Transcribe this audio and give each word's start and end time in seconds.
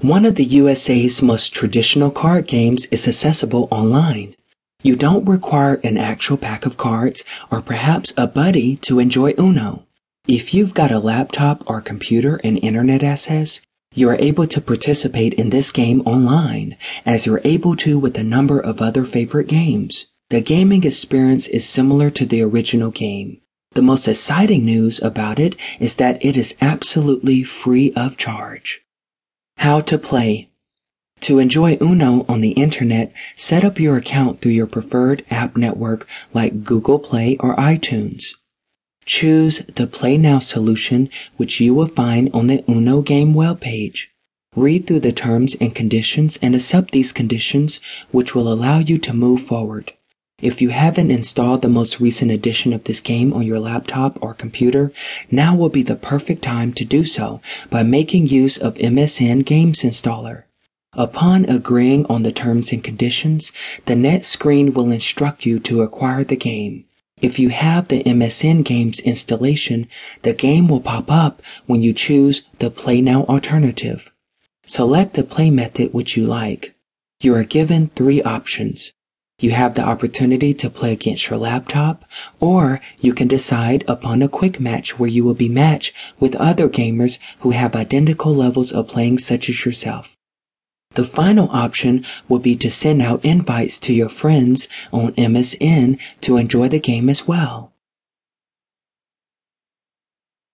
One 0.00 0.26
of 0.26 0.34
the 0.34 0.44
USA's 0.44 1.22
most 1.22 1.54
traditional 1.54 2.10
card 2.10 2.46
games 2.46 2.84
is 2.86 3.08
accessible 3.08 3.68
online. 3.70 4.34
You 4.82 4.96
don't 4.96 5.24
require 5.24 5.80
an 5.82 5.96
actual 5.96 6.36
pack 6.36 6.66
of 6.66 6.76
cards 6.76 7.24
or 7.50 7.62
perhaps 7.62 8.12
a 8.16 8.26
buddy 8.26 8.76
to 8.82 8.98
enjoy 8.98 9.32
Uno. 9.38 9.86
If 10.28 10.52
you've 10.52 10.74
got 10.74 10.92
a 10.92 10.98
laptop 10.98 11.64
or 11.66 11.80
computer 11.80 12.40
and 12.44 12.58
internet 12.58 13.02
access, 13.02 13.62
you 13.94 14.08
are 14.10 14.16
able 14.18 14.46
to 14.48 14.60
participate 14.60 15.32
in 15.34 15.50
this 15.50 15.70
game 15.70 16.02
online, 16.02 16.76
as 17.06 17.24
you're 17.24 17.40
able 17.44 17.76
to 17.76 17.98
with 17.98 18.18
a 18.18 18.24
number 18.24 18.58
of 18.58 18.82
other 18.82 19.04
favorite 19.04 19.48
games. 19.48 20.06
The 20.28 20.40
gaming 20.40 20.84
experience 20.84 21.46
is 21.46 21.66
similar 21.66 22.10
to 22.10 22.26
the 22.26 22.42
original 22.42 22.90
game. 22.90 23.40
The 23.72 23.82
most 23.82 24.08
exciting 24.08 24.64
news 24.64 25.00
about 25.00 25.38
it 25.38 25.56
is 25.78 25.96
that 25.96 26.22
it 26.22 26.36
is 26.36 26.56
absolutely 26.60 27.42
free 27.42 27.92
of 27.94 28.16
charge. 28.16 28.83
How 29.56 29.80
to 29.80 29.98
play. 29.98 30.50
To 31.22 31.38
enjoy 31.38 31.78
Uno 31.80 32.26
on 32.28 32.42
the 32.42 32.50
internet, 32.50 33.12
set 33.34 33.64
up 33.64 33.80
your 33.80 33.96
account 33.96 34.40
through 34.40 34.52
your 34.52 34.66
preferred 34.66 35.24
app 35.30 35.56
network 35.56 36.06
like 36.34 36.64
Google 36.64 36.98
Play 36.98 37.36
or 37.38 37.56
iTunes. 37.56 38.34
Choose 39.06 39.60
the 39.74 39.86
Play 39.86 40.18
Now 40.18 40.38
solution, 40.38 41.08
which 41.36 41.60
you 41.60 41.74
will 41.74 41.88
find 41.88 42.30
on 42.34 42.46
the 42.46 42.62
Uno 42.68 43.00
game 43.00 43.32
webpage. 43.32 44.08
Read 44.56 44.86
through 44.86 45.00
the 45.00 45.12
terms 45.12 45.56
and 45.60 45.74
conditions 45.74 46.38
and 46.42 46.54
accept 46.54 46.92
these 46.92 47.12
conditions, 47.12 47.80
which 48.10 48.34
will 48.34 48.52
allow 48.52 48.78
you 48.78 48.98
to 48.98 49.12
move 49.14 49.42
forward. 49.42 49.92
If 50.42 50.60
you 50.60 50.70
haven't 50.70 51.10
installed 51.10 51.62
the 51.62 51.68
most 51.68 52.00
recent 52.00 52.30
edition 52.30 52.72
of 52.72 52.84
this 52.84 53.00
game 53.00 53.32
on 53.32 53.46
your 53.46 53.60
laptop 53.60 54.18
or 54.20 54.34
computer, 54.34 54.92
now 55.30 55.54
will 55.54 55.68
be 55.68 55.82
the 55.82 55.96
perfect 55.96 56.42
time 56.42 56.72
to 56.74 56.84
do 56.84 57.04
so 57.04 57.40
by 57.70 57.82
making 57.82 58.28
use 58.28 58.58
of 58.58 58.74
MSN 58.74 59.44
Games 59.44 59.82
Installer. 59.82 60.44
Upon 60.92 61.44
agreeing 61.44 62.04
on 62.06 62.24
the 62.24 62.32
terms 62.32 62.72
and 62.72 62.82
conditions, 62.82 63.52
the 63.86 63.96
net 63.96 64.24
screen 64.24 64.74
will 64.74 64.90
instruct 64.90 65.46
you 65.46 65.58
to 65.60 65.82
acquire 65.82 66.24
the 66.24 66.36
game. 66.36 66.84
If 67.22 67.38
you 67.38 67.50
have 67.50 67.88
the 67.88 68.02
MSN 68.02 68.64
Games 68.64 69.00
installation, 69.00 69.88
the 70.22 70.34
game 70.34 70.68
will 70.68 70.80
pop 70.80 71.10
up 71.10 71.42
when 71.66 71.82
you 71.82 71.92
choose 71.92 72.42
the 72.58 72.70
Play 72.70 73.00
Now 73.00 73.24
alternative. 73.24 74.12
Select 74.66 75.14
the 75.14 75.22
play 75.22 75.50
method 75.50 75.92
which 75.92 76.16
you 76.16 76.26
like. 76.26 76.74
You 77.20 77.34
are 77.34 77.44
given 77.44 77.88
three 77.88 78.22
options. 78.22 78.92
You 79.40 79.50
have 79.50 79.74
the 79.74 79.82
opportunity 79.82 80.54
to 80.54 80.70
play 80.70 80.92
against 80.92 81.28
your 81.28 81.38
laptop, 81.38 82.04
or 82.38 82.80
you 83.00 83.12
can 83.12 83.26
decide 83.26 83.84
upon 83.88 84.22
a 84.22 84.28
quick 84.28 84.60
match 84.60 84.98
where 84.98 85.10
you 85.10 85.24
will 85.24 85.34
be 85.34 85.48
matched 85.48 85.92
with 86.20 86.36
other 86.36 86.68
gamers 86.68 87.18
who 87.40 87.50
have 87.50 87.74
identical 87.74 88.34
levels 88.34 88.72
of 88.72 88.88
playing 88.88 89.18
such 89.18 89.48
as 89.48 89.64
yourself. 89.64 90.16
The 90.94 91.04
final 91.04 91.48
option 91.50 92.04
will 92.28 92.38
be 92.38 92.54
to 92.56 92.70
send 92.70 93.02
out 93.02 93.24
invites 93.24 93.80
to 93.80 93.92
your 93.92 94.08
friends 94.08 94.68
on 94.92 95.12
MSN 95.14 95.98
to 96.20 96.36
enjoy 96.36 96.68
the 96.68 96.78
game 96.78 97.08
as 97.08 97.26
well. 97.26 97.73